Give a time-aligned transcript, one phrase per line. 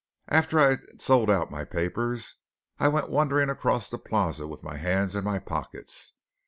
[0.29, 2.37] After I had sold out my papers
[2.79, 6.13] I went wandering across the Plaza with my hands in my pockets.